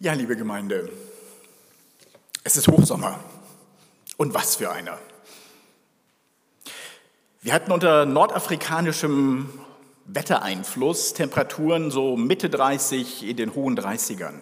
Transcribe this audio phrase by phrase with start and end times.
[0.00, 0.92] Ja, liebe Gemeinde,
[2.44, 3.18] es ist Hochsommer.
[4.16, 4.96] Und was für einer.
[7.42, 9.48] Wir hatten unter nordafrikanischem
[10.04, 14.34] Wettereinfluss Temperaturen so Mitte 30 in den hohen 30ern.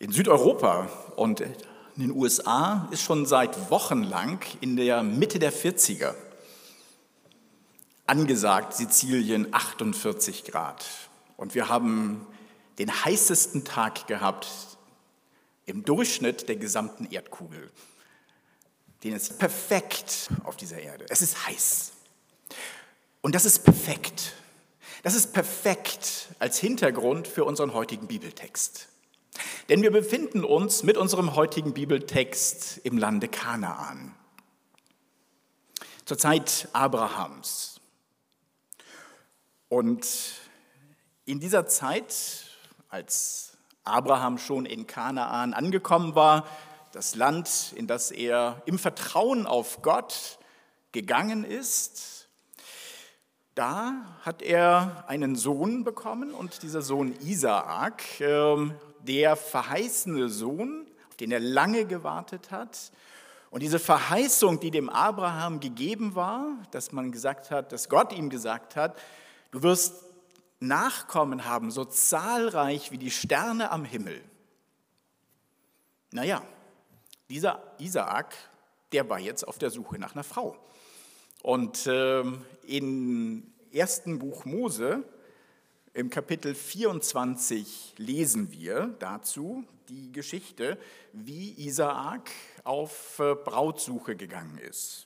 [0.00, 1.54] In Südeuropa und in
[1.94, 6.12] den USA ist schon seit Wochen lang in der Mitte der 40er
[8.06, 10.84] angesagt Sizilien 48 Grad.
[11.36, 12.26] Und wir haben
[12.78, 14.46] den heißesten Tag gehabt
[15.64, 17.70] im Durchschnitt der gesamten Erdkugel.
[19.02, 21.06] Den ist perfekt auf dieser Erde.
[21.08, 21.92] Es ist heiß.
[23.20, 24.34] Und das ist perfekt.
[25.02, 28.88] Das ist perfekt als Hintergrund für unseren heutigen Bibeltext.
[29.68, 34.14] Denn wir befinden uns mit unserem heutigen Bibeltext im Lande Kanaan.
[36.04, 37.80] Zur Zeit Abrahams.
[39.68, 40.06] Und
[41.24, 42.45] in dieser Zeit
[42.88, 46.46] als Abraham schon in Kanaan angekommen war,
[46.92, 50.38] das Land, in das er im Vertrauen auf Gott
[50.92, 52.28] gegangen ist,
[53.54, 61.16] da hat er einen Sohn bekommen und dieser Sohn Isaak, ähm, der verheißene Sohn, auf
[61.16, 62.92] den er lange gewartet hat.
[63.50, 68.28] Und diese Verheißung, die dem Abraham gegeben war, dass man gesagt hat, dass Gott ihm
[68.28, 68.98] gesagt hat,
[69.52, 70.05] du wirst
[70.60, 74.22] Nachkommen haben, so zahlreich wie die Sterne am Himmel.
[76.12, 76.42] Naja,
[77.28, 78.34] dieser Isaak,
[78.92, 80.56] der war jetzt auf der Suche nach einer Frau.
[81.42, 82.22] Und äh,
[82.66, 85.04] im ersten Buch Mose,
[85.92, 90.78] im Kapitel 24, lesen wir dazu die Geschichte,
[91.12, 92.30] wie Isaak
[92.64, 95.05] auf äh, Brautsuche gegangen ist.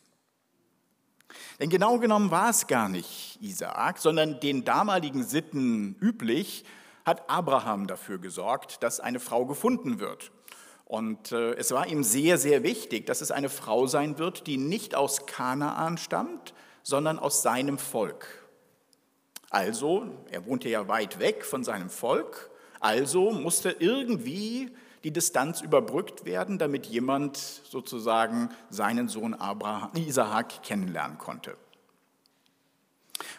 [1.58, 6.64] Denn genau genommen war es gar nicht Isaak, sondern den damaligen Sitten üblich
[7.04, 10.30] hat Abraham dafür gesorgt, dass eine Frau gefunden wird.
[10.84, 14.56] Und äh, es war ihm sehr, sehr wichtig, dass es eine Frau sein wird, die
[14.56, 16.52] nicht aus Kanaan stammt,
[16.82, 18.26] sondern aus seinem Volk.
[19.50, 24.70] Also, er wohnte ja weit weg von seinem Volk, also musste irgendwie
[25.04, 31.56] die Distanz überbrückt werden, damit jemand sozusagen seinen Sohn Abraham, Isaak kennenlernen konnte.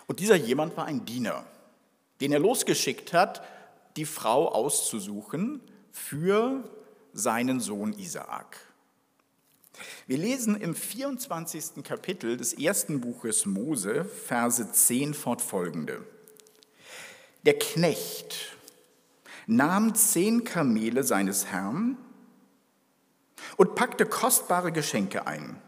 [0.08, 1.46] Und dieser jemand war ein Diener,
[2.20, 3.44] den er losgeschickt hat,
[3.96, 5.62] die Frau auszusuchen
[5.92, 6.64] für
[7.14, 8.58] seinen Sohn Isaak.
[10.08, 11.84] Wir lesen im 24.
[11.84, 16.06] Kapitel des ersten Buches Mose, Verse 10 fortfolgende.
[17.46, 18.56] Der Knecht
[19.48, 21.98] nahm zehn Kamele seines Herrn
[23.58, 25.62] und packte kostbare Geschenke ein.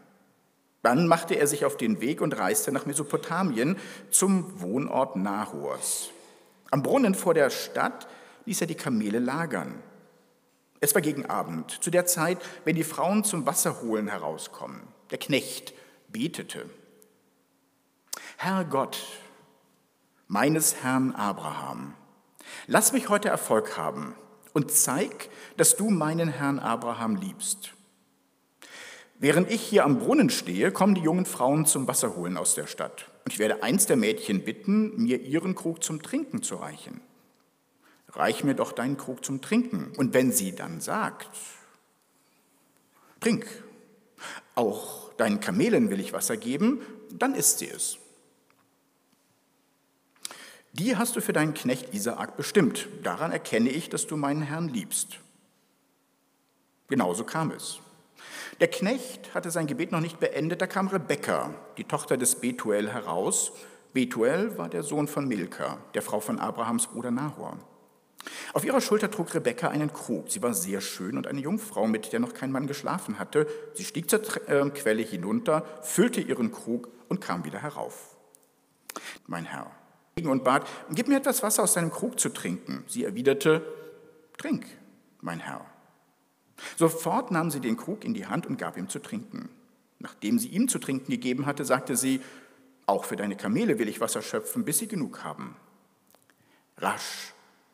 [0.82, 3.76] Dann machte er sich auf den Weg und reiste nach Mesopotamien
[4.10, 6.10] zum Wohnort Nahors.
[6.70, 8.06] Am Brunnen vor der Stadt
[8.44, 9.82] ließ er die Kamele lagern.
[10.80, 14.82] Es war gegen Abend, zu der Zeit, wenn die Frauen zum Wasserholen herauskommen.
[15.10, 15.72] Der Knecht
[16.08, 16.68] betete.
[18.36, 19.02] Herr Gott,
[20.28, 21.94] meines Herrn Abraham,
[22.66, 24.14] Lass mich heute Erfolg haben
[24.52, 27.74] und zeig, dass du meinen Herrn Abraham liebst.
[29.18, 33.10] Während ich hier am Brunnen stehe, kommen die jungen Frauen zum Wasserholen aus der Stadt.
[33.24, 37.00] Und ich werde eins der Mädchen bitten, mir ihren Krug zum Trinken zu reichen.
[38.10, 39.92] Reich mir doch deinen Krug zum Trinken.
[39.96, 41.30] Und wenn sie dann sagt,
[43.20, 43.46] trink,
[44.54, 47.98] auch deinen Kamelen will ich Wasser geben, dann isst sie es.
[50.74, 52.88] Die hast du für deinen Knecht Isaak bestimmt.
[53.04, 55.20] Daran erkenne ich, dass du meinen Herrn liebst.
[56.88, 57.78] Genauso kam es.
[58.58, 62.92] Der Knecht hatte sein Gebet noch nicht beendet, da kam Rebekka, die Tochter des Betuel,
[62.92, 63.52] heraus.
[63.92, 67.56] Betuel war der Sohn von Milka, der Frau von Abrahams Bruder Nahor.
[68.52, 70.28] Auf ihrer Schulter trug Rebekka einen Krug.
[70.28, 73.46] Sie war sehr schön und eine Jungfrau, mit der noch kein Mann geschlafen hatte.
[73.74, 78.16] Sie stieg zur äh, Quelle hinunter, füllte ihren Krug und kam wieder herauf.
[79.26, 79.70] Mein Herr,
[80.22, 82.84] und bat, gib mir etwas Wasser aus deinem Krug zu trinken.
[82.86, 83.62] Sie erwiderte,
[84.38, 84.64] trink,
[85.20, 85.66] mein Herr.
[86.76, 89.48] Sofort nahm sie den Krug in die Hand und gab ihm zu trinken.
[89.98, 92.20] Nachdem sie ihm zu trinken gegeben hatte, sagte sie,
[92.86, 95.56] auch für deine Kamele will ich Wasser schöpfen, bis sie genug haben.
[96.78, 97.32] Rasch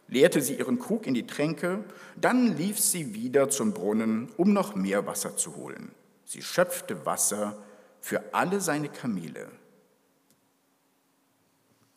[0.08, 1.84] leerte sie ihren Krug in die Tränke,
[2.16, 5.90] dann lief sie wieder zum Brunnen, um noch mehr Wasser zu holen.
[6.24, 7.58] Sie schöpfte Wasser
[8.00, 9.48] für alle seine Kamele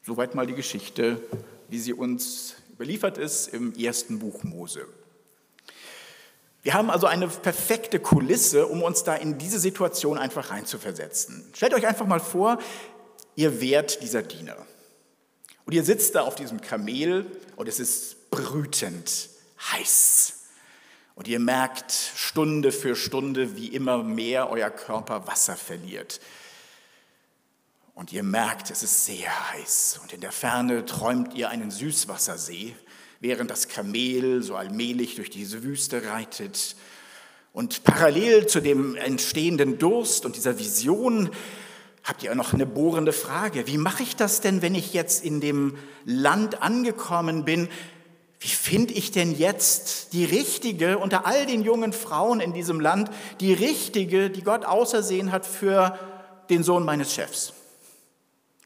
[0.06, 1.22] Soweit mal die Geschichte,
[1.70, 4.86] wie sie uns überliefert ist im ersten Buch Mose.
[6.62, 11.46] Wir haben also eine perfekte Kulisse, um uns da in diese Situation einfach reinzuversetzen.
[11.54, 12.58] Stellt euch einfach mal vor,
[13.36, 14.58] ihr wärt dieser Diener.
[15.66, 17.26] Und ihr sitzt da auf diesem Kamel
[17.56, 19.30] und es ist brütend
[19.72, 20.34] heiß.
[21.16, 26.20] Und ihr merkt Stunde für Stunde, wie immer mehr euer Körper Wasser verliert.
[27.94, 30.00] Und ihr merkt, es ist sehr heiß.
[30.02, 32.76] Und in der Ferne träumt ihr einen Süßwassersee,
[33.20, 36.76] während das Kamel so allmählich durch diese Wüste reitet.
[37.52, 41.30] Und parallel zu dem entstehenden Durst und dieser Vision
[42.04, 43.68] habt ihr noch eine bohrende Frage.
[43.68, 47.70] Wie mache ich das denn, wenn ich jetzt in dem Land angekommen bin,
[48.40, 53.10] wie finde ich denn jetzt die richtige unter all den jungen Frauen in diesem Land,
[53.40, 55.98] die richtige, die Gott ausersehen hat für
[56.50, 57.54] den Sohn meines Chefs?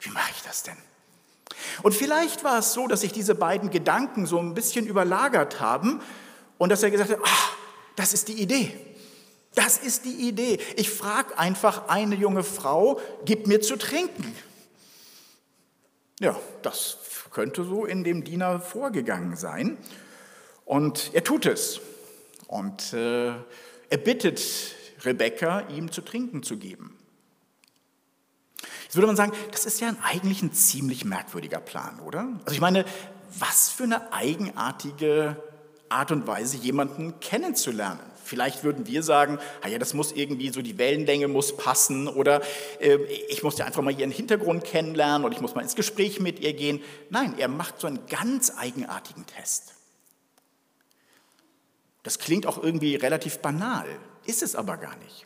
[0.02, 0.78] Wie mache ich das denn?
[1.84, 6.02] Und vielleicht war es so, dass sich diese beiden Gedanken so ein bisschen überlagert haben
[6.58, 7.54] und dass er gesagt hat, ach,
[7.96, 8.74] das ist die Idee.
[9.56, 10.60] Das ist die Idee.
[10.76, 14.36] Ich frage einfach eine junge Frau, gib mir zu trinken.
[16.20, 16.98] Ja, das
[17.32, 19.78] könnte so in dem Diener vorgegangen sein.
[20.66, 21.80] Und er tut es.
[22.48, 24.42] Und äh, er bittet
[25.04, 26.97] Rebekka, ihm zu trinken zu geben.
[28.88, 32.28] Jetzt würde man sagen, das ist ja eigentlich ein ziemlich merkwürdiger Plan, oder?
[32.46, 32.86] Also ich meine,
[33.38, 35.36] was für eine eigenartige
[35.90, 38.00] Art und Weise, jemanden kennenzulernen.
[38.24, 42.42] Vielleicht würden wir sagen, ah ja, das muss irgendwie so, die Wellenlänge muss passen oder
[42.80, 42.96] äh,
[43.30, 46.40] ich muss ja einfach mal ihren Hintergrund kennenlernen oder ich muss mal ins Gespräch mit
[46.40, 46.82] ihr gehen.
[47.10, 49.74] Nein, er macht so einen ganz eigenartigen Test.
[52.04, 53.86] Das klingt auch irgendwie relativ banal,
[54.26, 55.26] ist es aber gar nicht.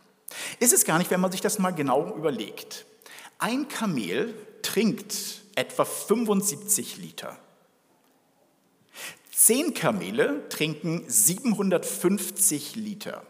[0.60, 2.86] Ist es gar nicht, wenn man sich das mal genau überlegt.
[3.42, 7.40] Ein Kamel trinkt etwa 75 Liter.
[9.34, 13.24] Zehn Kamele trinken 750 Liter.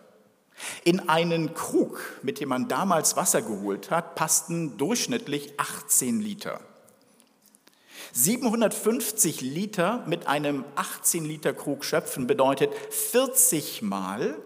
[0.84, 6.60] In einen Krug, mit dem man damals Wasser geholt hat, passten durchschnittlich 18 Liter.
[8.12, 14.38] 750 Liter mit einem 18 Liter Krug schöpfen bedeutet 40 Mal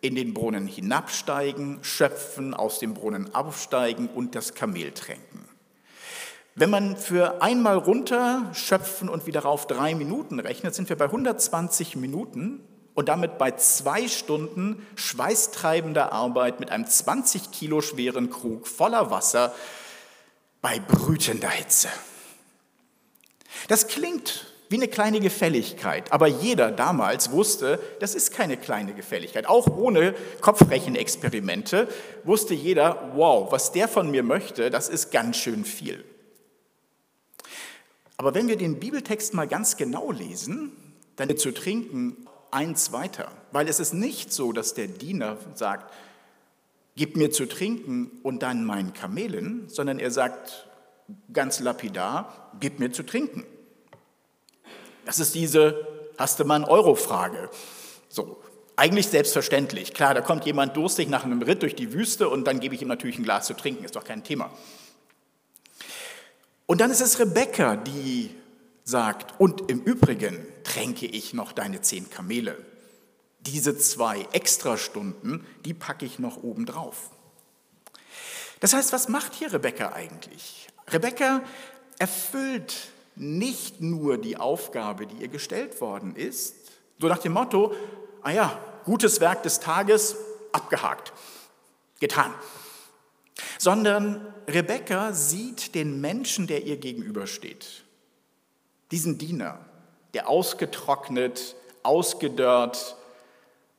[0.00, 5.46] in den Brunnen hinabsteigen, schöpfen, aus dem Brunnen aufsteigen und das Kamel tränken.
[6.54, 11.04] Wenn man für einmal runter schöpfen und wieder auf drei Minuten rechnet, sind wir bei
[11.04, 12.60] 120 Minuten
[12.94, 19.54] und damit bei zwei Stunden schweißtreibender Arbeit mit einem 20 Kilo schweren Krug voller Wasser
[20.62, 21.88] bei brütender Hitze.
[23.68, 29.46] Das klingt wie eine kleine Gefälligkeit, aber jeder damals wusste, das ist keine kleine Gefälligkeit.
[29.46, 31.88] Auch ohne Kopfrechenexperimente
[32.24, 36.04] wusste jeder, wow, was der von mir möchte, das ist ganz schön viel.
[38.16, 40.72] Aber wenn wir den Bibeltext mal ganz genau lesen,
[41.16, 45.92] dann zu trinken eins weiter, weil es ist nicht so, dass der Diener sagt,
[46.96, 50.66] gib mir zu trinken und dann meinen Kamelen, sondern er sagt
[51.32, 53.44] ganz lapidar, gib mir zu trinken.
[55.06, 55.86] Das ist diese
[56.18, 57.50] hast du mal einen Euro-Frage.
[58.08, 58.42] So,
[58.76, 59.94] eigentlich selbstverständlich.
[59.94, 62.82] Klar, da kommt jemand durstig nach einem Ritt durch die Wüste und dann gebe ich
[62.82, 64.50] ihm natürlich ein Glas zu trinken, ist doch kein Thema.
[66.66, 68.30] Und dann ist es Rebekka, die
[68.84, 72.56] sagt, und im Übrigen tränke ich noch deine zehn Kamele.
[73.40, 77.10] Diese zwei Extrastunden, die packe ich noch oben drauf.
[78.60, 80.68] Das heißt, was macht hier Rebekka eigentlich?
[80.88, 81.42] Rebekka
[81.98, 82.74] erfüllt
[83.16, 86.54] nicht nur die Aufgabe, die ihr gestellt worden ist,
[87.00, 87.74] so nach dem Motto,
[88.22, 90.16] ah ja, gutes Werk des Tages,
[90.52, 91.12] abgehakt,
[92.00, 92.32] getan
[93.58, 97.84] sondern Rebekka sieht den Menschen, der ihr gegenübersteht.
[98.90, 99.64] Diesen Diener,
[100.14, 102.96] der ausgetrocknet, ausgedörrt,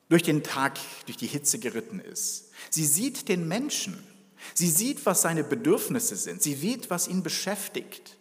[0.08, 2.50] durch den Tag, durch die Hitze geritten ist.
[2.70, 4.06] Sie sieht den Menschen.
[4.54, 6.42] Sie sieht, was seine Bedürfnisse sind.
[6.42, 8.17] Sie sieht, was ihn beschäftigt.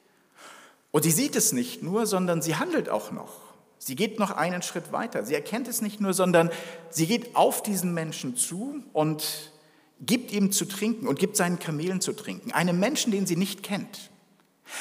[0.91, 3.47] Und sie sieht es nicht nur, sondern sie handelt auch noch.
[3.77, 5.23] Sie geht noch einen Schritt weiter.
[5.23, 6.49] Sie erkennt es nicht nur, sondern
[6.89, 9.51] sie geht auf diesen Menschen zu und
[10.01, 12.51] gibt ihm zu trinken und gibt seinen Kamelen zu trinken.
[12.51, 14.11] Einem Menschen, den sie nicht kennt.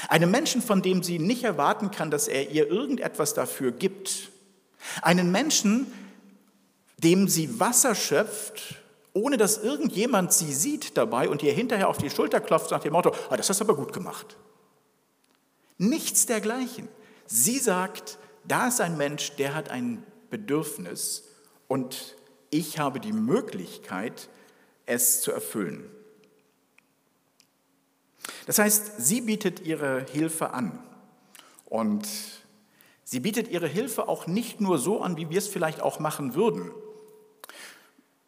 [0.09, 4.31] Einem Menschen, von dem sie nicht erwarten kann, dass er ihr irgendetwas dafür gibt.
[5.03, 5.87] Einen Menschen,
[6.99, 8.77] dem sie Wasser schöpft,
[9.13, 12.93] ohne dass irgendjemand sie sieht dabei und ihr hinterher auf die Schulter klopft nach dem
[12.93, 14.37] Motto, ah, das hast du aber gut gemacht.
[15.79, 16.89] Nichts dergleichen.
[17.27, 21.25] Sie sagt, da ist ein Mensch, der hat ein Bedürfnis
[21.69, 22.17] und
[22.51, 24.29] ich habe die Möglichkeit,
[24.87, 25.91] es zu erfüllen.
[28.47, 30.79] Das heißt, sie bietet ihre Hilfe an.
[31.65, 32.07] Und
[33.03, 36.35] sie bietet ihre Hilfe auch nicht nur so an, wie wir es vielleicht auch machen
[36.35, 36.71] würden.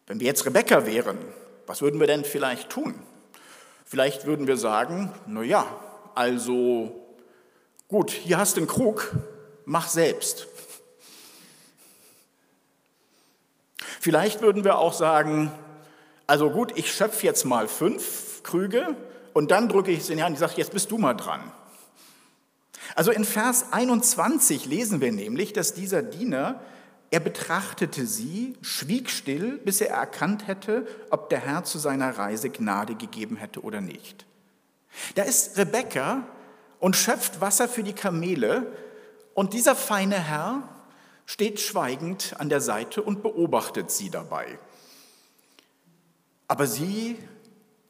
[0.06, 1.18] Wenn wir jetzt Rebecca wären,
[1.66, 2.94] was würden wir denn vielleicht tun?
[3.84, 5.66] Vielleicht würden wir sagen, na ja,
[6.14, 7.07] also
[7.88, 9.12] gut, hier hast du einen Krug,
[9.64, 10.46] mach selbst.
[14.00, 15.50] Vielleicht würden wir auch sagen,
[16.26, 18.96] also gut, ich schöpfe jetzt mal fünf Krüge
[19.32, 21.52] und dann drücke ich es in die Hand und sage, jetzt bist du mal dran.
[22.94, 26.60] Also in Vers 21 lesen wir nämlich, dass dieser Diener,
[27.10, 32.50] er betrachtete sie, schwieg still, bis er erkannt hätte, ob der Herr zu seiner Reise
[32.50, 34.26] Gnade gegeben hätte oder nicht.
[35.14, 36.26] Da ist Rebekka
[36.80, 38.72] und schöpft Wasser für die Kamele
[39.34, 40.68] und dieser feine Herr
[41.26, 44.58] steht schweigend an der Seite und beobachtet sie dabei.
[46.46, 47.18] Aber sie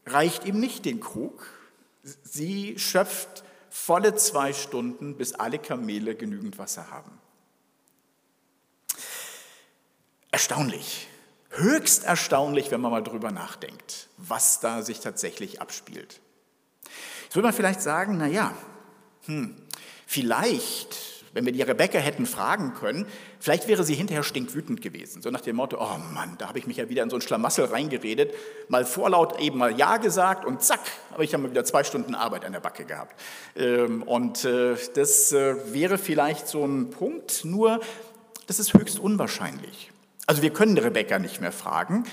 [0.07, 1.47] reicht ihm nicht den Krug,
[2.03, 7.13] sie schöpft volle zwei Stunden, bis alle Kamele genügend Wasser haben.
[10.31, 11.09] Erstaunlich,
[11.51, 16.21] höchst erstaunlich, wenn man mal drüber nachdenkt, was da sich tatsächlich abspielt.
[17.25, 18.55] Jetzt würde man vielleicht sagen, na ja,
[19.29, 19.55] hm,
[20.07, 23.07] vielleicht wenn wir die Rebecca hätten fragen können,
[23.39, 25.23] vielleicht wäre sie hinterher stinkwütend gewesen.
[25.23, 27.23] So nach dem Motto, oh Mann, da habe ich mich ja wieder in so ein
[27.23, 28.35] Schlamassel reingeredet,
[28.69, 30.81] mal vorlaut eben mal Ja gesagt und zack,
[31.13, 33.21] habe ich dann mal wieder zwei Stunden Arbeit an der Backe gehabt.
[33.57, 37.81] Ähm, und äh, das äh, wäre vielleicht so ein Punkt, nur
[38.47, 39.91] das ist höchst unwahrscheinlich.
[40.27, 42.05] Also wir können Rebecca nicht mehr fragen.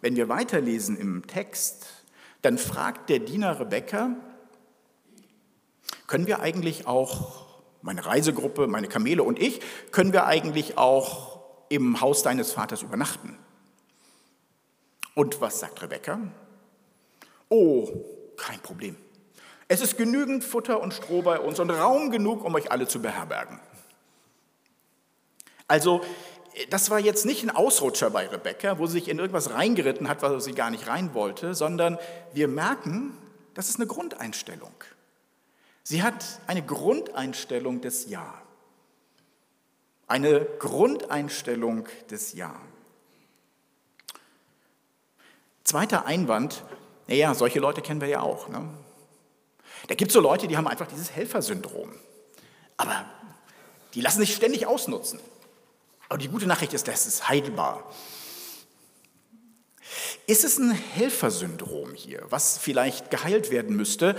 [0.00, 1.86] Wenn wir weiterlesen im Text,
[2.42, 4.16] dann fragt der Diener Rebecca,
[6.06, 7.46] können wir eigentlich auch
[7.82, 9.60] meine Reisegruppe, meine Kamele und ich,
[9.92, 13.38] können wir eigentlich auch im Haus deines Vaters übernachten.
[15.14, 16.18] Und was sagt Rebecca?
[17.48, 17.88] Oh,
[18.36, 18.96] kein Problem.
[19.68, 23.00] Es ist genügend Futter und Stroh bei uns und Raum genug, um euch alle zu
[23.00, 23.58] beherbergen.
[25.68, 26.02] Also,
[26.70, 30.22] das war jetzt nicht ein Ausrutscher bei Rebecca, wo sie sich in irgendwas reingeritten hat,
[30.22, 31.98] was sie gar nicht rein wollte, sondern
[32.32, 33.16] wir merken,
[33.54, 34.72] das ist eine Grundeinstellung.
[35.88, 38.42] Sie hat eine Grundeinstellung des Ja.
[40.08, 42.60] Eine Grundeinstellung des Ja.
[45.62, 46.64] Zweiter Einwand,
[47.06, 48.48] naja, solche Leute kennen wir ja auch.
[48.48, 48.68] Ne?
[49.86, 51.92] Da gibt es so Leute, die haben einfach dieses Helfersyndrom.
[52.78, 53.04] Aber
[53.94, 55.20] die lassen sich ständig ausnutzen.
[56.08, 57.88] Aber die gute Nachricht ist, das ist heilbar.
[60.26, 64.18] Ist es ein Helfersyndrom hier, was vielleicht geheilt werden müsste?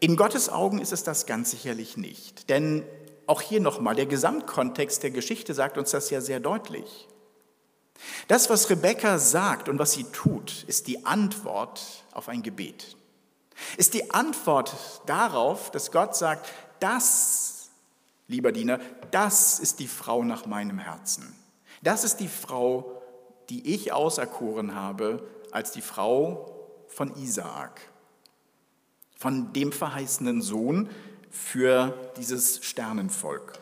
[0.00, 2.48] In Gottes Augen ist es das ganz sicherlich nicht.
[2.48, 2.84] Denn
[3.26, 7.06] auch hier nochmal, der Gesamtkontext der Geschichte sagt uns das ja sehr deutlich.
[8.26, 12.96] Das, was Rebekka sagt und was sie tut, ist die Antwort auf ein Gebet.
[13.76, 16.48] Ist die Antwort darauf, dass Gott sagt,
[16.80, 17.68] das,
[18.26, 18.80] lieber Diener,
[19.10, 21.36] das ist die Frau nach meinem Herzen.
[21.82, 23.02] Das ist die Frau,
[23.50, 26.56] die ich auserkoren habe als die Frau
[26.88, 27.89] von Isaak
[29.20, 30.88] von dem verheißenen Sohn
[31.30, 33.52] für dieses Sternenvolk.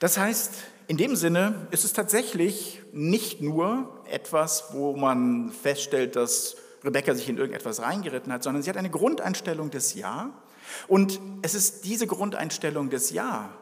[0.00, 0.54] Das heißt,
[0.88, 7.28] in dem Sinne ist es tatsächlich nicht nur etwas, wo man feststellt, dass Rebecca sich
[7.28, 10.32] in irgendetwas reingeritten hat, sondern sie hat eine Grundeinstellung des Ja.
[10.88, 13.56] Und es ist diese Grundeinstellung des Ja,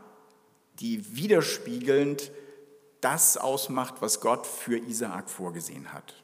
[0.80, 2.32] die widerspiegelnd
[3.02, 6.14] das ausmacht, was Gott für Isaak vorgesehen hat.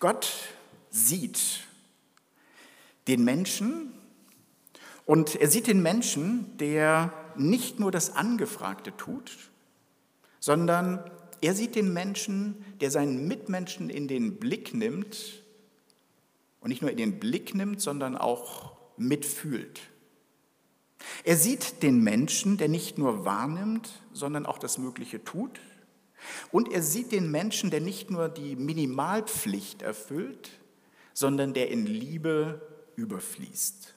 [0.00, 0.30] Gott
[0.90, 1.60] sieht
[3.06, 3.92] den Menschen
[5.06, 9.50] und er sieht den Menschen, der nicht nur das Angefragte tut,
[10.40, 15.42] sondern er sieht den Menschen, der seinen Mitmenschen in den Blick nimmt
[16.60, 19.80] und nicht nur in den Blick nimmt, sondern auch mitfühlt.
[21.24, 25.60] Er sieht den Menschen, der nicht nur wahrnimmt, sondern auch das Mögliche tut
[26.50, 30.50] und er sieht den Menschen, der nicht nur die Minimalpflicht erfüllt,
[31.14, 32.60] sondern der in Liebe
[32.96, 33.94] überfließt.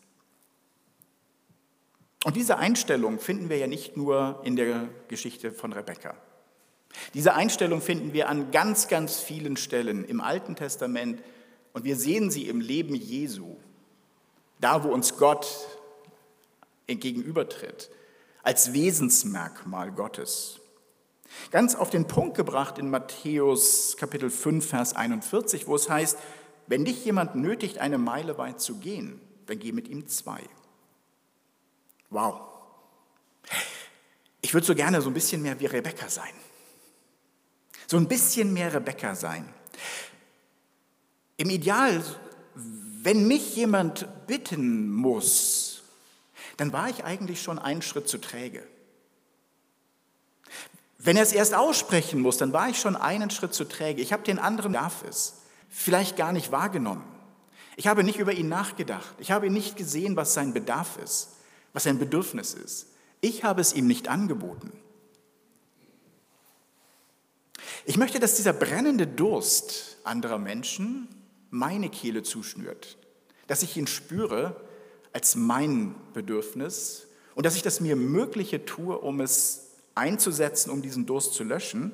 [2.23, 6.15] Und diese Einstellung finden wir ja nicht nur in der Geschichte von Rebekka.
[7.13, 11.21] Diese Einstellung finden wir an ganz, ganz vielen Stellen im Alten Testament
[11.73, 13.55] und wir sehen sie im Leben Jesu,
[14.59, 15.47] da wo uns Gott
[16.87, 17.89] entgegenübertritt,
[18.43, 20.60] als Wesensmerkmal Gottes.
[21.51, 26.17] Ganz auf den Punkt gebracht in Matthäus Kapitel 5, Vers 41, wo es heißt,
[26.67, 30.41] wenn dich jemand nötigt, eine Meile weit zu gehen, dann geh mit ihm zwei.
[32.09, 32.41] Wow.
[34.41, 36.33] Ich würde so gerne so ein bisschen mehr wie Rebecca sein.
[37.87, 39.47] So ein bisschen mehr Rebecca sein.
[41.37, 42.03] Im Ideal,
[42.55, 45.83] wenn mich jemand bitten muss,
[46.57, 48.65] dann war ich eigentlich schon einen Schritt zu träge.
[51.03, 54.01] Wenn er es erst aussprechen muss, dann war ich schon einen Schritt zu träge.
[54.01, 57.03] Ich habe den anderen darf es vielleicht gar nicht wahrgenommen.
[57.75, 59.15] Ich habe nicht über ihn nachgedacht.
[59.17, 61.29] Ich habe nicht gesehen, was sein Bedarf ist,
[61.73, 62.87] was sein Bedürfnis ist.
[63.19, 64.71] Ich habe es ihm nicht angeboten.
[67.85, 71.07] Ich möchte, dass dieser brennende Durst anderer Menschen
[71.49, 72.97] meine Kehle zuschnürt,
[73.47, 74.61] dass ich ihn spüre
[75.13, 81.05] als mein Bedürfnis und dass ich das mir Mögliche tue, um es einzusetzen, um diesen
[81.05, 81.91] Durst zu löschen.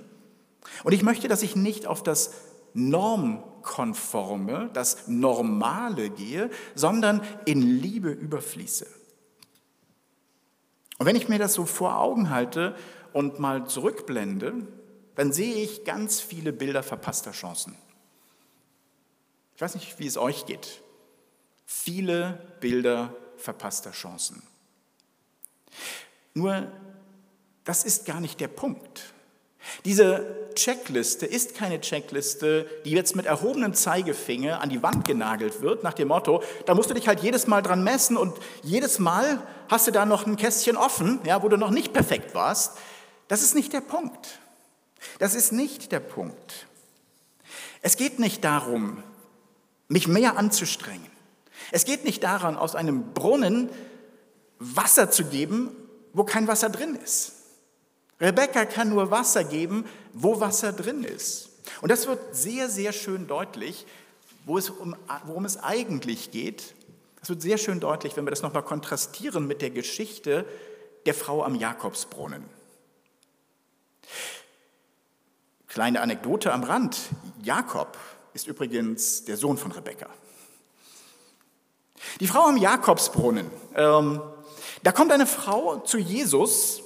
[0.83, 2.33] Und ich möchte, dass ich nicht auf das
[2.73, 8.85] Normkonforme, das Normale gehe, sondern in Liebe überfließe.
[10.97, 12.75] Und wenn ich mir das so vor Augen halte
[13.13, 14.67] und mal zurückblende,
[15.15, 17.75] dann sehe ich ganz viele Bilder verpasster Chancen.
[19.55, 20.83] Ich weiß nicht, wie es euch geht.
[21.65, 24.43] Viele Bilder verpasster Chancen.
[26.35, 26.71] Nur,
[27.67, 29.13] das ist gar nicht der Punkt.
[29.83, 35.83] Diese Checkliste ist keine Checkliste, die jetzt mit erhobenem Zeigefinger an die Wand genagelt wird,
[35.83, 39.45] nach dem Motto, da musst du dich halt jedes Mal dran messen und jedes Mal
[39.67, 42.77] hast du da noch ein Kästchen offen, ja, wo du noch nicht perfekt warst.
[43.27, 44.39] Das ist nicht der Punkt.
[45.19, 46.67] Das ist nicht der Punkt.
[47.81, 49.03] Es geht nicht darum,
[49.89, 51.11] mich mehr anzustrengen.
[51.71, 53.69] Es geht nicht daran, aus einem Brunnen
[54.57, 55.75] Wasser zu geben,
[56.13, 57.36] wo kein Wasser drin ist.
[58.19, 61.49] Rebecca kann nur Wasser geben, wo Wasser drin ist.
[61.81, 63.85] Und das wird sehr, sehr schön deutlich,
[64.45, 64.95] wo es um,
[65.25, 66.73] worum es eigentlich geht.
[67.19, 70.45] Das wird sehr schön deutlich, wenn wir das nochmal kontrastieren mit der Geschichte
[71.05, 72.43] der Frau am Jakobsbrunnen.
[75.67, 76.97] Kleine Anekdote am Rand.
[77.43, 77.97] Jakob
[78.33, 80.07] ist übrigens der Sohn von Rebekka.
[82.19, 83.49] Die Frau am Jakobsbrunnen.
[83.75, 84.21] Ähm,
[84.83, 86.81] da kommt eine Frau zu Jesus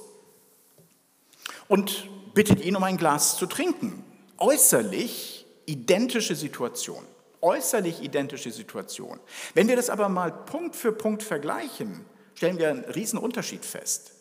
[1.72, 4.04] und bittet ihn um ein Glas zu trinken.
[4.36, 7.02] Äußerlich identische Situation.
[7.40, 9.18] Äußerlich identische Situation.
[9.54, 12.04] Wenn wir das aber mal Punkt für Punkt vergleichen,
[12.34, 14.12] stellen wir einen riesen Unterschied fest.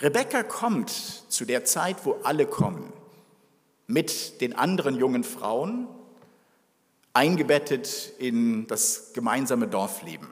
[0.00, 2.92] Rebekka kommt zu der Zeit, wo alle kommen
[3.86, 5.88] mit den anderen jungen Frauen,
[7.14, 10.28] eingebettet in das gemeinsame Dorfleben.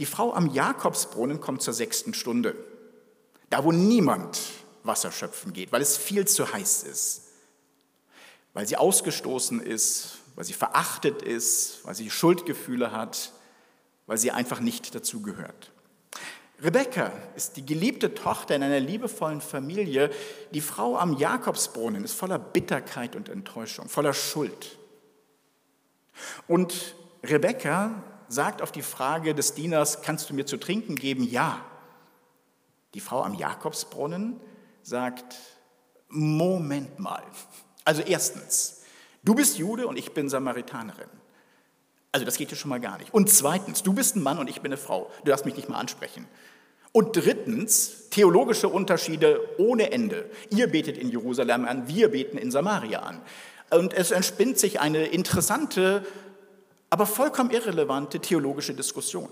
[0.00, 2.56] Die Frau am Jakobsbrunnen kommt zur sechsten Stunde,
[3.50, 4.40] da wo niemand
[4.82, 7.22] Wasser schöpfen geht, weil es viel zu heiß ist,
[8.52, 13.32] weil sie ausgestoßen ist, weil sie verachtet ist, weil sie Schuldgefühle hat,
[14.06, 15.72] weil sie einfach nicht dazugehört.
[16.60, 20.10] Rebecca ist die geliebte Tochter in einer liebevollen Familie.
[20.52, 24.76] Die Frau am Jakobsbrunnen ist voller Bitterkeit und Enttäuschung, voller Schuld.
[26.48, 31.22] Und Rebecca sagt auf die Frage des Dieners, kannst du mir zu trinken geben?
[31.22, 31.64] Ja.
[32.94, 34.40] Die Frau am Jakobsbrunnen
[34.88, 35.36] sagt,
[36.08, 37.22] Moment mal.
[37.84, 38.82] Also erstens,
[39.22, 41.10] du bist Jude und ich bin Samaritanerin.
[42.10, 43.12] Also das geht ja schon mal gar nicht.
[43.12, 45.10] Und zweitens, du bist ein Mann und ich bin eine Frau.
[45.24, 46.26] Du darfst mich nicht mal ansprechen.
[46.92, 50.30] Und drittens, theologische Unterschiede ohne Ende.
[50.48, 53.20] Ihr betet in Jerusalem an, wir beten in Samaria an.
[53.70, 56.06] Und es entspinnt sich eine interessante,
[56.88, 59.28] aber vollkommen irrelevante theologische Diskussion.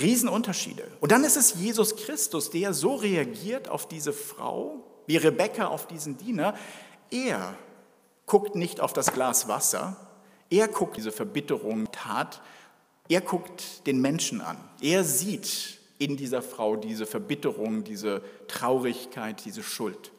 [0.00, 0.86] Riesenunterschiede.
[1.00, 5.86] Und dann ist es Jesus Christus, der so reagiert auf diese Frau, wie Rebekka auf
[5.86, 6.54] diesen Diener.
[7.10, 7.56] Er
[8.26, 9.96] guckt nicht auf das Glas Wasser,
[10.50, 12.40] er guckt diese Verbitterung Tat,
[13.08, 14.58] er guckt den Menschen an.
[14.80, 20.12] Er sieht in dieser Frau diese Verbitterung, diese Traurigkeit, diese Schuld.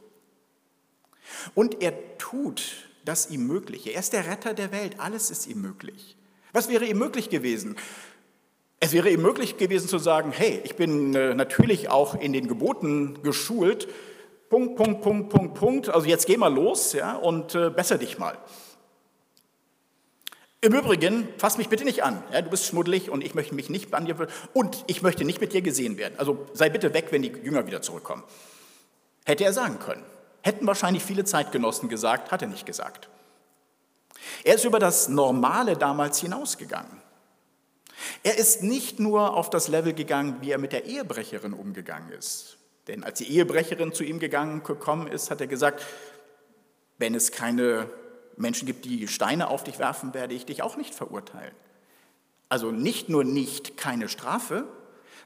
[1.53, 3.91] Und er tut das ihm Mögliche.
[3.91, 4.99] Er ist der Retter der Welt.
[4.99, 6.17] Alles ist ihm möglich.
[6.53, 7.75] Was wäre ihm möglich gewesen?
[8.79, 12.47] Es wäre ihm möglich gewesen zu sagen, hey, ich bin äh, natürlich auch in den
[12.47, 13.87] Geboten geschult.
[14.49, 15.89] Punkt, Punkt, Punkt, Punkt, Punkt.
[15.89, 18.37] Also jetzt geh mal los ja, und äh, besser dich mal.
[20.61, 22.23] Im Übrigen, fass mich bitte nicht an.
[22.31, 25.41] Ja, du bist schmuddelig und ich möchte mich nicht an dir und ich möchte nicht
[25.41, 26.15] mit dir gesehen werden.
[26.17, 28.23] Also sei bitte weg, wenn die Jünger wieder zurückkommen.
[29.25, 30.03] Hätte er sagen können.
[30.41, 33.09] Hätten wahrscheinlich viele Zeitgenossen gesagt, hat er nicht gesagt.
[34.43, 37.01] Er ist über das Normale damals hinausgegangen.
[38.23, 42.57] Er ist nicht nur auf das Level gegangen, wie er mit der Ehebrecherin umgegangen ist.
[42.87, 45.85] Denn als die Ehebrecherin zu ihm gegangen gekommen ist, hat er gesagt,
[46.97, 47.89] wenn es keine
[48.37, 51.53] Menschen gibt, die Steine auf dich werfen, werde ich dich auch nicht verurteilen.
[52.49, 54.67] Also nicht nur nicht keine Strafe,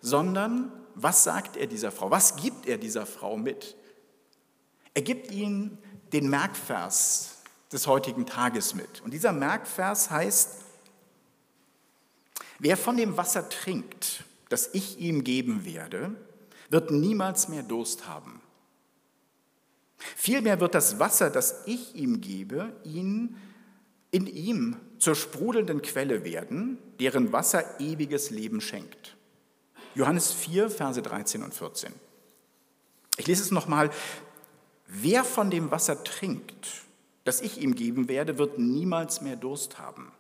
[0.02, 2.10] sondern was sagt er dieser Frau?
[2.10, 3.76] Was gibt er dieser Frau mit?
[4.94, 5.78] Er gibt ihnen
[6.12, 7.42] den Merkvers
[7.72, 9.02] des heutigen Tages mit.
[9.02, 10.61] Und dieser Merkvers heißt,
[12.62, 16.16] wer von dem Wasser trinkt, das ich ihm geben werde,
[16.70, 18.40] wird niemals mehr Durst haben.
[19.98, 23.36] Vielmehr wird das Wasser, das ich ihm gebe, ihn
[24.12, 29.16] in ihm zur sprudelnden Quelle werden, deren Wasser ewiges Leben schenkt.
[29.96, 31.92] Johannes 4, Verse 13 und 14.
[33.18, 33.90] Ich lese es nochmal.
[34.88, 36.84] Wer von dem Wasser trinkt,
[37.24, 40.12] das ich ihm geben werde, wird niemals mehr Durst haben.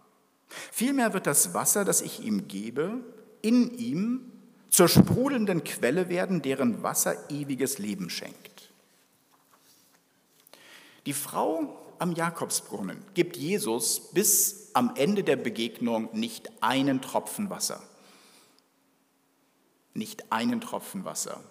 [0.71, 2.99] Vielmehr wird das Wasser, das ich ihm gebe,
[3.41, 4.31] in ihm
[4.69, 8.71] zur sprudelnden Quelle werden, deren Wasser ewiges Leben schenkt.
[11.05, 17.81] Die Frau am Jakobsbrunnen gibt Jesus bis am Ende der Begegnung nicht einen Tropfen Wasser.
[19.93, 21.43] Nicht einen Tropfen Wasser,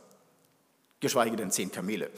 [1.01, 2.11] geschweige denn zehn Kamele.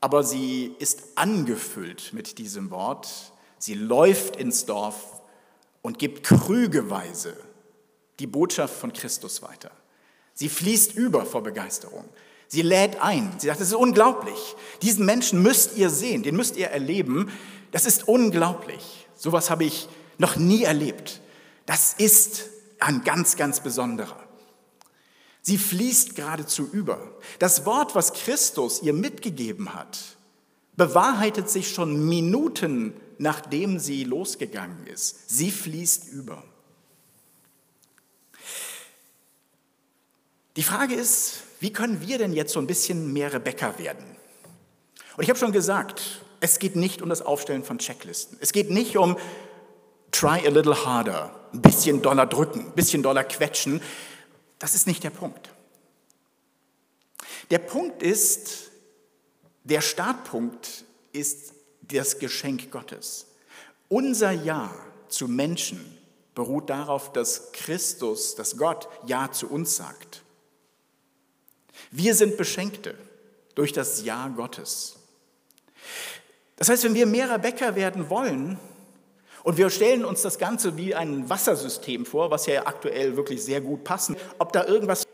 [0.00, 3.32] Aber sie ist angefüllt mit diesem Wort.
[3.58, 5.21] Sie läuft ins Dorf
[5.82, 7.36] und gibt krügeweise
[8.18, 9.70] die Botschaft von Christus weiter.
[10.34, 12.04] Sie fließt über vor Begeisterung.
[12.48, 13.32] Sie lädt ein.
[13.38, 14.56] Sie sagt, das ist unglaublich.
[14.80, 17.30] Diesen Menschen müsst ihr sehen, den müsst ihr erleben.
[17.70, 19.08] Das ist unglaublich.
[19.14, 21.20] Sowas habe ich noch nie erlebt.
[21.66, 22.44] Das ist
[22.78, 24.22] ein ganz, ganz besonderer.
[25.40, 27.00] Sie fließt geradezu über.
[27.38, 29.98] Das Wort, was Christus ihr mitgegeben hat,
[30.76, 35.30] bewahrheitet sich schon Minuten, nachdem sie losgegangen ist.
[35.30, 36.42] Sie fließt über.
[40.56, 44.04] Die Frage ist, wie können wir denn jetzt so ein bisschen mehr Rebecca werden?
[45.16, 48.38] Und ich habe schon gesagt, es geht nicht um das Aufstellen von Checklisten.
[48.40, 49.16] Es geht nicht um
[50.10, 53.80] try a little harder, ein bisschen doller drücken, ein bisschen doller quetschen.
[54.58, 55.50] Das ist nicht der Punkt.
[57.50, 58.72] Der Punkt ist,
[59.62, 61.52] der Startpunkt ist
[61.92, 63.26] das Geschenk Gottes.
[63.88, 64.74] Unser Ja
[65.08, 65.98] zu Menschen
[66.34, 70.22] beruht darauf, dass Christus, dass Gott Ja zu uns sagt.
[71.90, 72.94] Wir sind Beschenkte
[73.54, 74.96] durch das Ja Gottes.
[76.56, 78.58] Das heißt, wenn wir mehrer Bäcker werden wollen,
[79.44, 83.60] und wir stellen uns das Ganze wie ein Wassersystem vor, was ja aktuell wirklich sehr
[83.60, 85.04] gut passt, ob da irgendwas,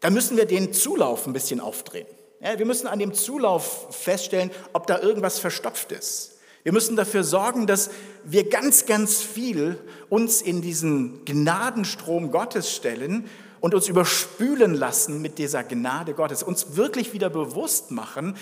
[0.00, 2.06] da müssen wir den Zulauf ein bisschen aufdrehen.
[2.42, 6.32] Ja, wir müssen an dem Zulauf feststellen, ob da irgendwas verstopft ist.
[6.64, 7.90] Wir müssen dafür sorgen, dass
[8.24, 9.78] wir ganz, ganz viel
[10.08, 13.28] uns in diesen Gnadenstrom Gottes stellen
[13.60, 18.36] und uns überspülen lassen mit dieser Gnade Gottes, uns wirklich wieder bewusst machen,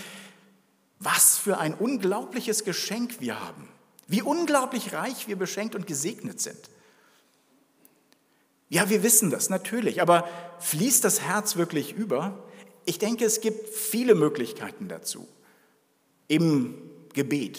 [0.99, 3.69] was für ein unglaubliches Geschenk wir haben,
[4.07, 6.71] wie unglaublich reich wir beschenkt und gesegnet sind.
[8.71, 10.27] Ja, wir wissen das natürlich, aber
[10.61, 12.50] fließt das Herz wirklich über?
[12.85, 15.29] Ich denke, es gibt viele Möglichkeiten dazu.
[16.29, 16.75] Im
[17.13, 17.59] Gebet,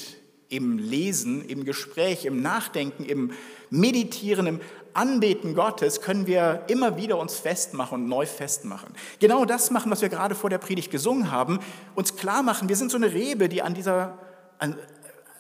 [0.50, 3.32] im Lesen, im Gespräch, im Nachdenken, im
[3.70, 4.62] Meditieren, im
[4.94, 8.94] Anbeten Gottes können wir immer wieder uns festmachen und neu festmachen.
[9.20, 11.60] Genau das machen, was wir gerade vor der Predigt gesungen haben,
[11.96, 14.18] uns klar machen, wir sind so eine Rebe, die an, dieser,
[14.58, 14.78] an,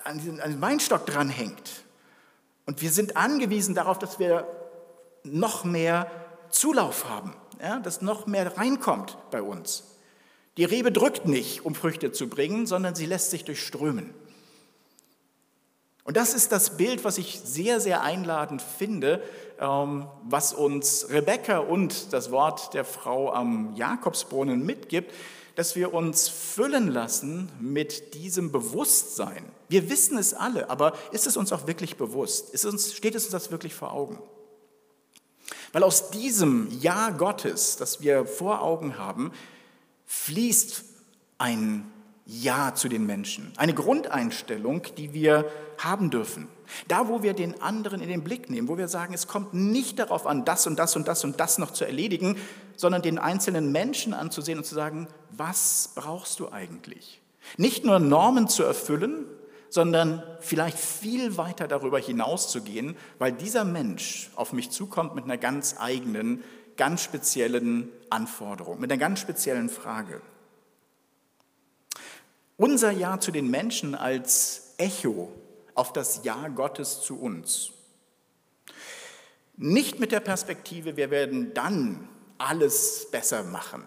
[0.05, 1.83] an diesem Weinstock dranhängt.
[2.65, 4.47] Und wir sind angewiesen darauf, dass wir
[5.23, 6.09] noch mehr
[6.49, 9.83] Zulauf haben, ja, dass noch mehr reinkommt bei uns.
[10.57, 14.13] Die Rebe drückt nicht, um Früchte zu bringen, sondern sie lässt sich durchströmen.
[16.03, 19.21] Und das ist das Bild, was ich sehr, sehr einladend finde,
[19.59, 25.13] ähm, was uns Rebecca und das Wort der Frau am Jakobsbrunnen mitgibt,
[25.55, 29.45] dass wir uns füllen lassen mit diesem Bewusstsein.
[29.69, 32.49] Wir wissen es alle, aber ist es uns auch wirklich bewusst?
[32.53, 34.17] Es uns, steht es uns das wirklich vor Augen?
[35.73, 39.31] Weil aus diesem Ja Gottes, das wir vor Augen haben,
[40.05, 40.83] fließt
[41.37, 41.89] ein
[42.25, 43.51] ja zu den Menschen.
[43.57, 46.47] Eine Grundeinstellung, die wir haben dürfen.
[46.87, 49.99] Da, wo wir den anderen in den Blick nehmen, wo wir sagen, es kommt nicht
[49.99, 52.37] darauf an, das und das und das und das noch zu erledigen,
[52.77, 57.21] sondern den einzelnen Menschen anzusehen und zu sagen, was brauchst du eigentlich?
[57.57, 59.25] Nicht nur Normen zu erfüllen,
[59.71, 65.23] sondern vielleicht viel weiter darüber hinaus zu gehen, weil dieser Mensch auf mich zukommt mit
[65.23, 66.43] einer ganz eigenen,
[66.75, 70.21] ganz speziellen Anforderung, mit einer ganz speziellen Frage.
[72.57, 75.31] Unser Ja zu den Menschen als Echo
[75.73, 77.71] auf das Ja Gottes zu uns.
[79.55, 83.85] Nicht mit der Perspektive, wir werden dann alles besser machen.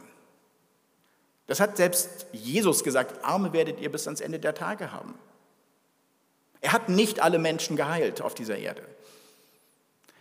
[1.46, 5.14] Das hat selbst Jesus gesagt, Arme werdet ihr bis ans Ende der Tage haben.
[6.64, 8.80] Er hat nicht alle Menschen geheilt auf dieser Erde.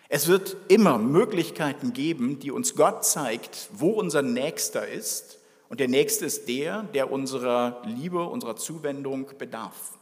[0.10, 5.88] Es wird immer Möglichkeiten geben, die uns Gott zeigt, wo unser Nächster ist und der
[5.88, 9.94] nächste ist der, der unserer Liebe, unserer Zuwendung bedarf.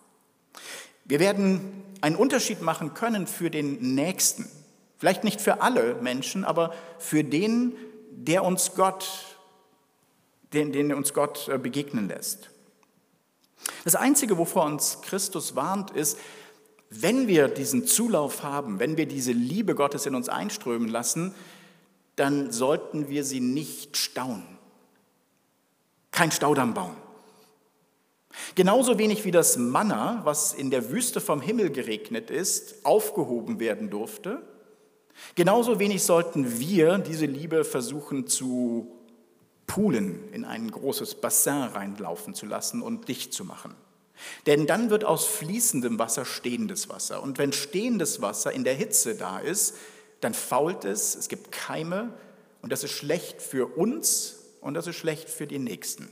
[1.05, 4.49] Wir werden einen Unterschied machen können für den Nächsten.
[4.97, 7.75] Vielleicht nicht für alle Menschen, aber für den,
[8.09, 9.37] der uns Gott,
[10.53, 12.49] den, den uns Gott äh, begegnen lässt.
[13.83, 16.17] Das Einzige, wovor uns Christus warnt, ist,
[16.89, 21.33] wenn wir diesen Zulauf haben, wenn wir diese Liebe Gottes in uns einströmen lassen,
[22.15, 24.43] dann sollten wir sie nicht stauen.
[26.11, 26.95] Kein Staudamm bauen.
[28.55, 33.89] Genauso wenig wie das Manna, was in der Wüste vom Himmel geregnet ist, aufgehoben werden
[33.89, 34.41] durfte,
[35.35, 39.00] genauso wenig sollten wir diese Liebe versuchen zu
[39.71, 43.73] poolen, in ein großes Bassin reinlaufen zu lassen und dicht zu machen.
[44.45, 47.23] Denn dann wird aus fließendem Wasser stehendes Wasser.
[47.23, 49.75] Und wenn stehendes Wasser in der Hitze da ist,
[50.19, 52.13] dann fault es, es gibt Keime
[52.61, 56.09] und das ist schlecht für uns und das ist schlecht für die Nächsten.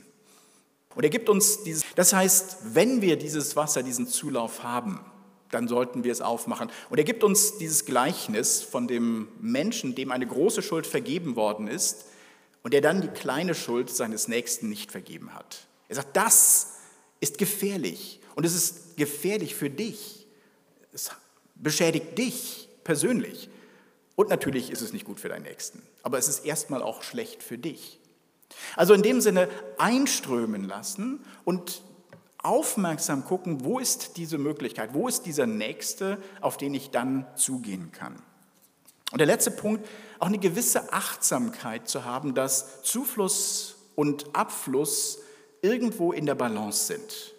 [0.94, 5.00] Und er gibt uns dieses, das heißt, wenn wir dieses Wasser, diesen Zulauf haben,
[5.50, 6.70] dann sollten wir es aufmachen.
[6.88, 11.68] Und er gibt uns dieses Gleichnis von dem Menschen, dem eine große Schuld vergeben worden
[11.68, 12.06] ist
[12.62, 15.66] und der dann die kleine Schuld seines Nächsten nicht vergeben hat.
[15.88, 16.74] Er sagt, das
[17.20, 20.26] ist gefährlich und es ist gefährlich für dich.
[20.92, 21.10] Es
[21.54, 23.48] beschädigt dich persönlich.
[24.16, 27.42] Und natürlich ist es nicht gut für deinen Nächsten, aber es ist erstmal auch schlecht
[27.42, 27.98] für dich.
[28.76, 31.82] Also in dem Sinne einströmen lassen und
[32.42, 37.92] aufmerksam gucken, wo ist diese Möglichkeit, wo ist dieser Nächste, auf den ich dann zugehen
[37.92, 38.20] kann.
[39.12, 39.86] Und der letzte Punkt,
[40.18, 45.18] auch eine gewisse Achtsamkeit zu haben, dass Zufluss und Abfluss
[45.62, 47.34] irgendwo in der Balance sind.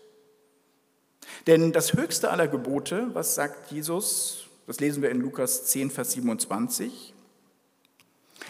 [1.48, 6.12] Denn das höchste aller Gebote, was sagt Jesus, das lesen wir in Lukas 10, Vers
[6.12, 7.14] 27,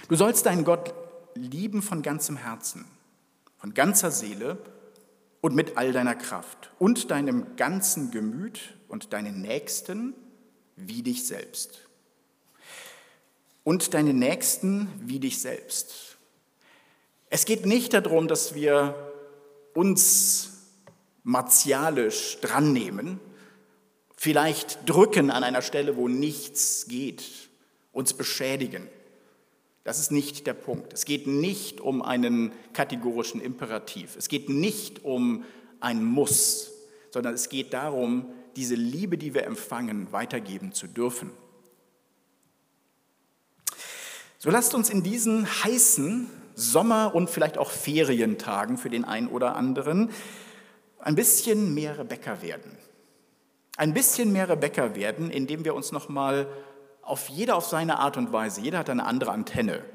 [0.09, 0.93] du sollst deinen Gott
[1.35, 2.85] lieben von ganzem Herzen,
[3.57, 4.57] von ganzer Seele
[5.41, 10.13] und mit all deiner Kraft und deinem ganzen Gemüt und deinen Nächsten
[10.75, 11.87] wie dich selbst.
[13.63, 16.17] Und deine Nächsten wie dich selbst.
[17.29, 18.95] Es geht nicht darum, dass wir
[19.73, 20.49] uns
[21.23, 23.19] martialisch drannehmen,
[24.17, 27.23] vielleicht drücken an einer Stelle, wo nichts geht,
[27.91, 28.89] uns beschädigen
[29.83, 30.93] das ist nicht der Punkt.
[30.93, 34.15] Es geht nicht um einen kategorischen Imperativ.
[34.15, 35.43] Es geht nicht um
[35.79, 36.71] ein Muss,
[37.09, 41.31] sondern es geht darum, diese Liebe, die wir empfangen, weitergeben zu dürfen.
[44.43, 49.55] So lasst uns in diesen heißen Sommer- und vielleicht auch Ferientagen für den einen oder
[49.55, 50.09] anderen
[50.97, 52.75] ein bisschen mehr Rebecca werden.
[53.77, 56.47] Ein bisschen mehr Rebecca werden, indem wir uns nochmal
[57.03, 59.85] auf jeder auf seine Art und Weise, jeder hat eine andere Antenne,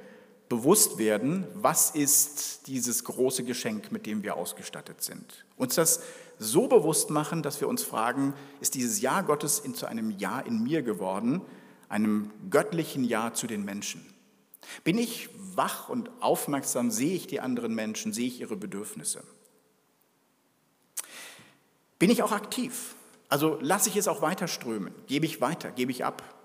[0.48, 5.44] bewusst werden, was ist dieses große Geschenk, mit dem wir ausgestattet sind.
[5.56, 6.02] Uns das
[6.38, 10.62] so bewusst machen, dass wir uns fragen, ist dieses Ja Gottes zu einem Ja in
[10.62, 11.42] mir geworden,
[11.88, 14.06] einem göttlichen Ja zu den Menschen?
[14.84, 19.22] Bin ich wach und aufmerksam, sehe ich die anderen Menschen, sehe ich ihre Bedürfnisse?
[21.98, 22.94] Bin ich auch aktiv?
[23.28, 24.94] Also lasse ich es auch weiter strömen?
[25.06, 25.70] Gebe ich weiter?
[25.70, 26.36] Gebe ich ab?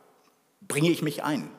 [0.71, 1.49] bringe ich mich ein.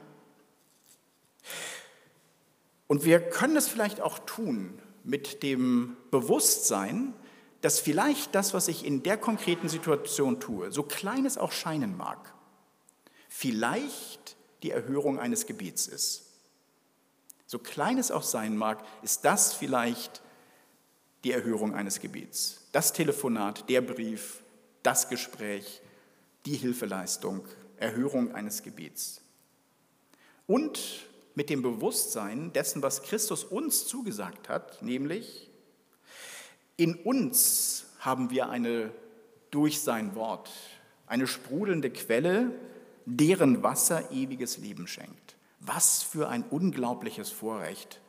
[2.86, 7.14] Und wir können es vielleicht auch tun mit dem Bewusstsein,
[7.60, 11.96] dass vielleicht das, was ich in der konkreten Situation tue, so klein es auch scheinen
[11.96, 12.34] mag,
[13.28, 16.31] vielleicht die Erhörung eines Gebets ist.
[17.52, 20.22] So klein es auch sein mag, ist das vielleicht
[21.22, 22.62] die Erhörung eines Gebets.
[22.72, 24.42] Das Telefonat, der Brief,
[24.82, 25.82] das Gespräch,
[26.46, 27.44] die Hilfeleistung,
[27.76, 29.20] Erhörung eines Gebets.
[30.46, 30.80] Und
[31.34, 35.50] mit dem Bewusstsein dessen, was Christus uns zugesagt hat, nämlich
[36.78, 38.92] in uns haben wir eine
[39.50, 40.50] durch sein Wort,
[41.06, 42.50] eine sprudelnde Quelle,
[43.04, 45.36] deren Wasser ewiges Leben schenkt.
[45.64, 48.00] Was für ein unglaubliches Vorrecht,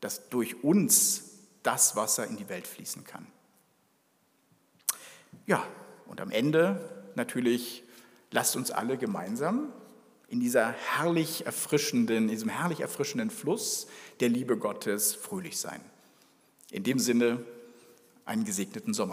[0.00, 1.24] dass durch uns
[1.62, 3.26] das Wasser in die Welt fließen kann.
[5.46, 5.66] Ja,
[6.06, 7.82] und am Ende natürlich
[8.30, 9.72] lasst uns alle gemeinsam
[10.28, 13.88] in dieser herrlich erfrischenden, in diesem herrlich erfrischenden Fluss
[14.20, 15.80] der Liebe Gottes fröhlich sein.
[16.70, 17.44] In dem Sinne
[18.24, 19.08] einen gesegneten Sommer.